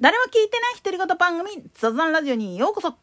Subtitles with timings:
[0.00, 2.94] 誰も聞いてない独り言番組雑談ラジオにようこそ。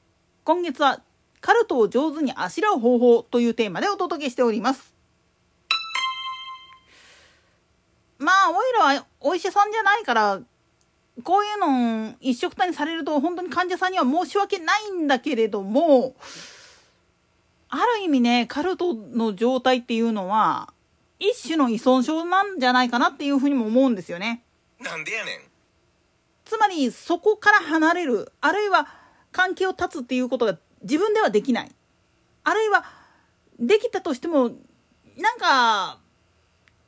[0.45, 1.01] 今月は
[1.41, 4.95] カルトを上手にあしらう方法というテーマでお届けしております。
[8.17, 10.39] まあおいらはお医者さんじゃないから
[11.25, 16.15] こういうの一緒くたにされると本当に患者さんには申し訳ないんだけれども
[17.67, 20.71] ある意味ねカルトの状態っていうのは
[21.19, 24.43] 一種の依存症なんじゃないかなっていうふうにも思うんですよね。
[24.79, 25.54] なんでやねん。
[26.45, 28.87] つまりそこから離れるあるいは
[29.31, 31.71] 関係を断つっていうことが自分ではできない
[32.43, 32.85] あるいは
[33.59, 34.51] できたとしても
[35.17, 35.99] なんか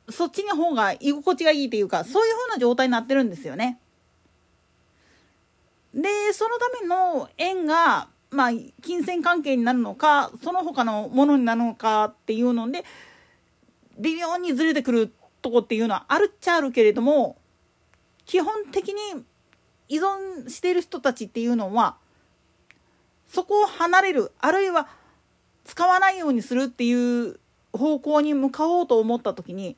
[0.08, 3.78] そっちの方が居心地がいいっていうかそういう風な状態になってるんですよね。
[5.94, 8.50] でそのための縁がまあ
[8.82, 12.84] 金銭関係になるのかその他のものになるのかっていうので
[13.98, 17.38] 微妙にずれてくるとこっていうのはあるっちゃあるけれども
[18.26, 19.24] 基本的に
[19.88, 21.96] 依存している人たちっていうのは
[23.28, 24.88] そこを離れるあるいは
[25.64, 26.92] 使わないようにするってい
[27.30, 27.38] う
[27.72, 29.76] 方向に向かおうと思った時に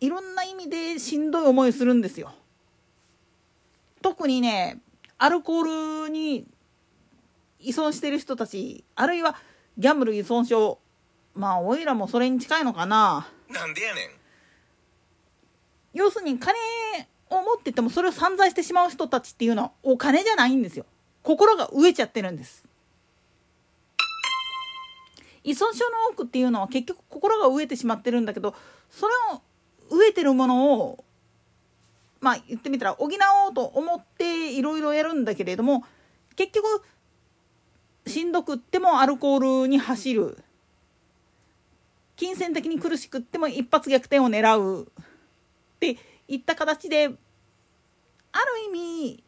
[0.00, 2.32] いろんな意味でしんどい思いをするんですよ。
[4.00, 4.80] 特にね
[5.18, 6.46] アルコールに
[7.60, 9.36] 依存してる人たちあるいは
[9.76, 10.78] ギャンブル依存症
[11.34, 13.28] まあおいらもそれに近いのかな。
[13.48, 14.10] なんでやねん
[15.94, 16.54] 要するに金
[17.30, 20.86] を持っててもそれを散財してしまう人たちっていうのはお金じゃないんですよ。
[21.22, 22.66] 心が飢えちゃってるんです。
[25.44, 28.54] 依存症の多くっていうのは結局心が飢えてしまってるんだけど
[28.90, 29.40] それを
[29.90, 31.04] 飢えてるものを
[32.20, 35.84] まあ言ってみたら補おうと思っていろいろやるんだけれども
[36.36, 36.82] 結局
[38.06, 40.38] しんどくってもアルコールに走る。
[42.16, 44.84] 金銭的に苦しくっても一発逆転を狙う。
[44.84, 45.96] って
[46.28, 47.16] いった形である
[48.66, 49.24] 意味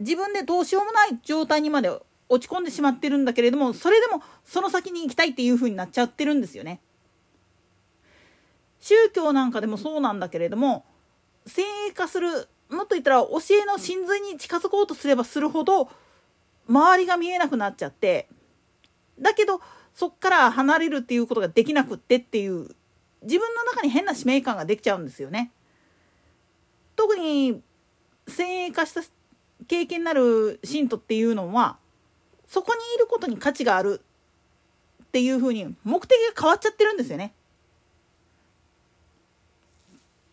[0.00, 1.90] 自分でどうしようもない状態にまで
[2.28, 6.80] 落ち込んでしまってるんだけれどもそれでもその先に行きたいっていう風になっちゃってるんですよね。
[8.80, 10.84] 宗教なんかでもそうなんだけれども
[11.46, 15.88] 先鋭化するもっと言ったら教えの真髄に近づこうとすればするほど
[16.68, 18.28] 周りが見えなくなっちゃって
[19.20, 19.60] だけど
[19.94, 22.74] そっから離れるっていうことができなくってっていう
[23.22, 25.50] 自分の中に変な使命感ができちゃうんですよね。
[26.96, 27.62] 特に
[28.28, 29.02] 先鋭化した
[29.66, 31.78] 経験なる信徒っていうのは
[32.46, 34.02] そこにいることに価値がある
[35.02, 37.32] っていうふうに目的が変わっちゃってるんですよね。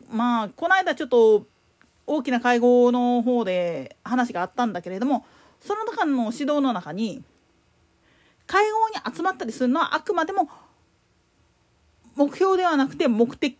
[0.09, 1.45] まあこの間ちょっと
[2.07, 5.25] 大きな会合の方で話があったんだけれども
[5.61, 7.23] その中の指導の中に
[8.47, 10.49] 会合に集まったりするのはあくまでも
[12.15, 13.57] 目標ではなくて目的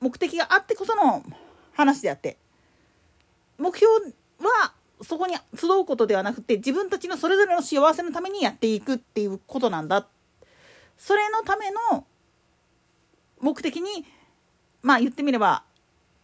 [0.00, 1.22] 目的があってこその
[1.74, 2.36] 話であって
[3.58, 3.92] 目標
[4.40, 10.06] はそこに集うことではなくて自分たちのそれぞれの幸せのためにやっていくっていうことなんだ
[10.98, 12.04] それのための
[13.40, 14.04] 目的に
[14.82, 15.62] まあ言ってみれば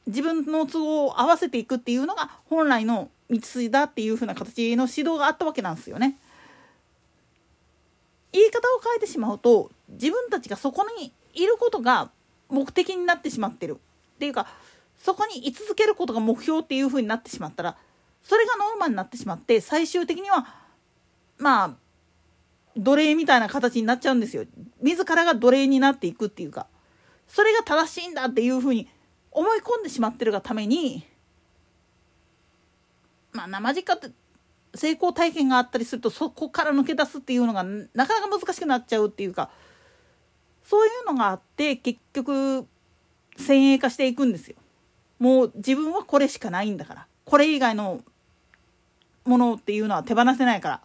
[0.06, 6.16] 自分の都合を合わせていくっていうのが本来の道筋だっていう風な形の指導があったわけなんですよね。
[8.32, 12.10] 言い方を変えてしまうと自分たちがそこにいることが
[12.48, 13.78] 目的になってしまってる。
[14.16, 14.46] っていうか
[14.98, 17.76] そこに居続けることが目標っていう風になってしまったら
[18.22, 20.46] それがノーマになってしまって最終的には
[21.38, 21.70] まあ
[22.76, 24.44] 奴隷みたいな形になっちゃうんですよ。
[24.82, 26.66] 自らが奴隷になっていくっていうか。
[27.28, 28.88] それが正しいんだっていう風に
[29.30, 31.06] 思い込んでしまってるがために
[33.32, 34.10] まあ生実家って
[34.74, 39.50] 成功体験があったりするとそこから抜け出すっていうのがなかなか難しくなっちゃうっていうか
[40.68, 42.66] そういうのがあって結局
[43.38, 44.56] 先鋭化していくんですよ。
[45.18, 48.02] もう自分はこれしかないんだからこれ以外の
[49.24, 50.80] ものっていうのは手放せないから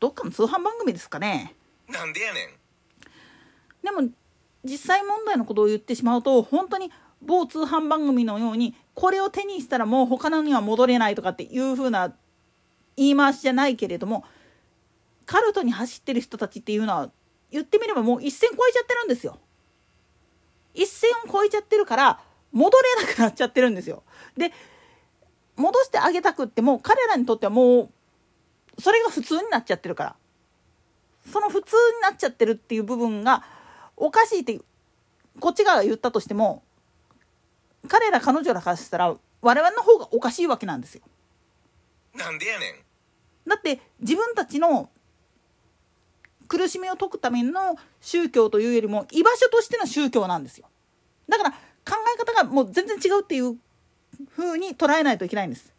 [0.00, 1.54] どっかの通販番組ですかね。
[1.88, 2.48] なんでやねん
[3.84, 4.12] でも
[4.64, 6.90] 実際問題のことを言ってしまうと本当に
[7.22, 12.12] 某通販番組のようにこれを手にしたらもう他のには戻れないとかっていう風な
[12.96, 14.24] 言い回しじゃないけれども
[15.26, 17.10] カルトに走ってる人たちっていうのは
[17.50, 19.38] 言ってみればもう一線超えちゃってるんですよ。
[20.74, 22.20] 一線を超えちゃってるから
[22.52, 24.02] 戻れなくなっちゃってるんですよ。
[24.36, 24.52] で
[25.56, 27.90] 戻してあげたくっても彼らにとってはも
[28.76, 30.16] うそれが普通になっちゃってるから
[31.30, 33.44] その普通になっちゃってるっていう部分が
[33.96, 34.60] おかしいって
[35.40, 36.62] こっち側が言ったとしても
[37.88, 41.02] 彼ら彼女らからしたら我々の方がおかしいわけなんですよ。
[42.14, 44.90] なんでやねんだって自分たちの
[46.48, 50.66] 苦しみを解くための宗教というよりも居場所としての宗教なんですよ。
[51.28, 51.56] だから考
[52.14, 53.56] え方がもう全然違うっていう
[54.36, 55.72] 風に捉えないといけないんです。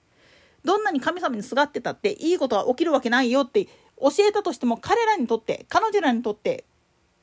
[0.64, 3.66] どんなに神様にすがってたっていいことは起きるわけないよって
[4.00, 6.66] 教えたとしても彼らにとって彼女らにとって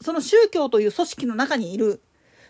[0.00, 2.00] その宗教という組織の中にいる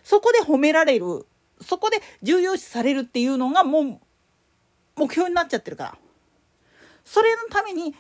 [0.03, 1.27] そこで褒められる
[1.61, 4.01] そこで重要視されるっていうのがもう
[4.97, 5.99] 目標になっちゃってるから
[7.05, 7.95] それのために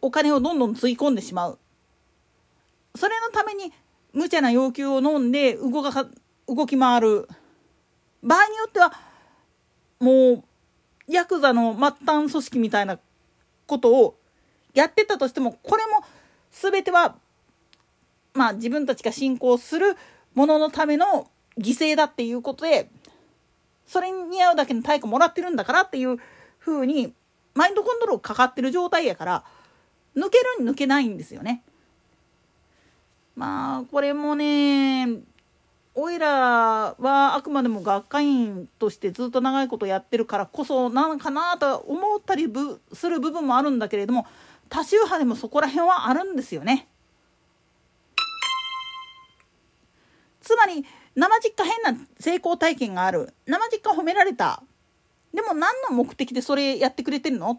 [0.00, 1.58] お金をどんどんつい込んでしまう
[2.96, 3.72] それのために
[4.12, 6.06] 無茶な要求を飲んで動か
[6.48, 7.28] 動き回る
[8.22, 8.92] 場合によっては
[10.00, 10.44] もう
[11.08, 12.98] ヤクザの末端組織みたいな
[13.66, 14.16] ことを
[14.74, 16.04] やってたとしてもこれも
[16.50, 17.16] 全ては
[18.34, 19.96] まあ自分たちが信仰する
[20.34, 21.28] もののための
[21.58, 22.90] 犠牲だっていうことで
[23.86, 26.18] それに似合うだけの対価もらってるんだからっていう
[26.58, 27.14] ふうに
[27.54, 29.44] マインドコントロールかかってる状態やから
[30.16, 31.62] 抜けるに抜けないんですよね。
[33.36, 35.20] まあこれもね
[35.94, 36.28] おいら
[36.98, 42.50] はあくまでも学会員としてずっと長いことやってるからこそなのかなと思ったり
[42.92, 44.26] する部分もあるんだけれども
[44.68, 46.88] 多宗派でもそこら辺はあるんですよね。
[50.40, 50.84] つまり
[51.14, 54.62] 生実家変な成功体験がある生実家褒められた
[55.34, 57.50] でも何の目的でそれやってくれてるの？
[57.52, 57.58] っ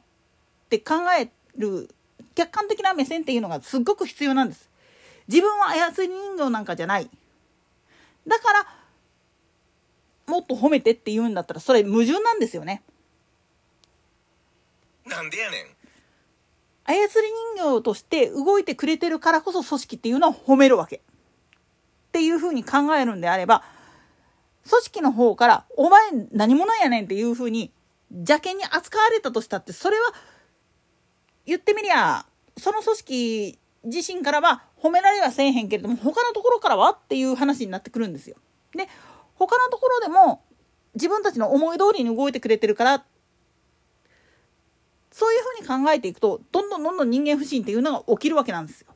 [0.69, 1.89] て考える
[2.33, 4.69] 客観的な目線っていうのがすっごく必要なんです。
[5.27, 7.09] 自分は操り人形なんかじゃない。
[8.27, 8.68] だから
[10.27, 12.83] もっと褒めてって言うんだったらそれ矛盾なんですよね。
[15.06, 15.65] なんでやねん。
[16.85, 17.07] 操り
[17.56, 20.97] 人形として動いてくれてるからこそ組織っていうのを褒めるわけ。
[20.97, 21.00] っ
[22.12, 23.63] ていうふうに考えるんであれば
[24.68, 27.71] 組織の方から「お前何者やねん」っていうふうに
[28.12, 30.13] 邪険に扱われたとしたってそれは
[31.45, 32.25] 言ってみりゃ
[32.57, 38.36] その組織自身からは褒められはせえへんけれども他のところからはっていう話になってくるんですよ。
[38.75, 38.88] で
[39.36, 40.42] 他のところでも
[40.94, 43.06] 自分たちの思い通りに動いてくれてるから
[45.12, 48.88] そういうふうに考えていくとどんどんどんどん人間不信っていうのが起きるわけなんですよ。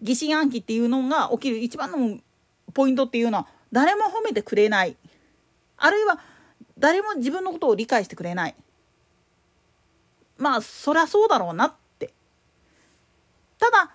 [0.00, 2.18] 疑心暗鬼っていうのが起きる一番の
[2.74, 4.96] ポイントっていうのは誰も褒めてくれない
[5.76, 6.18] あるいは
[6.78, 8.54] 誰も自分のことを理解してくれない
[10.38, 12.12] まあそりゃそうだろうなって
[13.58, 13.94] ただ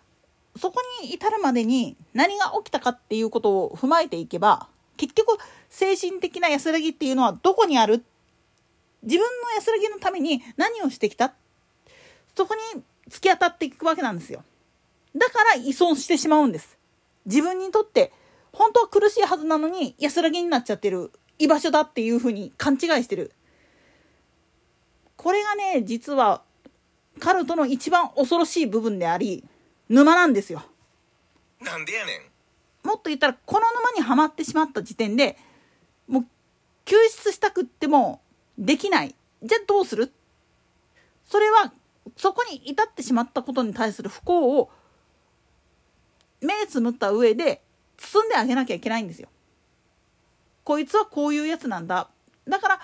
[0.56, 4.68] そこに至るまでに何が起きたかっていうことを踏まえていけば
[4.98, 5.38] 結局
[5.70, 8.04] 精神的な安らぎっていうのはどこにある
[9.04, 11.34] 自分の安らぎのために何をしてきた？
[12.36, 14.44] そこに突き当たっていくわけなんですよ。
[15.16, 16.78] だから依存してしまうんです。
[17.26, 18.12] 自分にとって
[18.52, 23.32] 本当は苦しいはずなのに安らぎになっちゃってる居場所だっていうふうに勘違いしてる。
[25.16, 26.42] これがね、実は
[27.20, 29.44] カルトの一番恐ろしい部分であり、
[29.90, 30.64] 沼なんですよ。
[31.62, 32.88] なんでやねん。
[32.88, 35.38] もっと言ったら、この沼にはまってしまった時点で、
[36.08, 36.26] もう
[36.86, 38.22] 救出したくっても
[38.58, 39.16] できない。
[39.44, 40.12] じゃあどうする？
[41.26, 41.74] それは、
[42.16, 44.72] そこに至ってしまったことに対する不幸を
[46.42, 47.62] 目つむった上で
[47.98, 49.28] 包んであげなきゃいけないんですよ。
[50.64, 52.10] こいつはこういうやつなんだ。
[52.48, 52.80] だから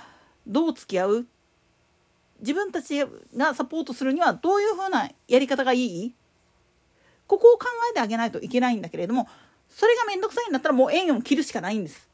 [0.46, 1.26] どう付き合う？
[2.42, 3.06] 自分たち
[3.38, 6.14] がサポートするにはどういうふうなやり方がいい？
[7.34, 9.28] ここを考えてあげないといけないんだけれども
[9.68, 12.08] それが面倒くさいんだったらもう縁を切るしかないんです。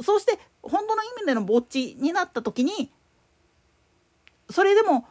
[0.00, 2.90] そうして本当の意味でのぼっちになった時に
[4.48, 5.06] それでも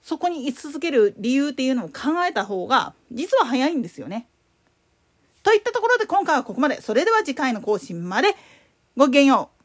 [0.00, 4.26] そこに居続ける理由っていうのを考えた方が実は早いんですよね。
[5.42, 6.80] といったところで今回はここまで。
[6.80, 8.34] それでは次回の更新まで
[8.96, 9.59] ごきげんよう。